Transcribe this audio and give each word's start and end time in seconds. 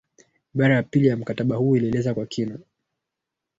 ibara 0.55 0.75
ya 0.75 0.83
pili 0.83 1.07
ya 1.07 1.17
mkataba 1.17 1.55
huo 1.55 1.77
ilieleza 1.77 2.13
kwa 2.13 2.25
kina 2.25 2.59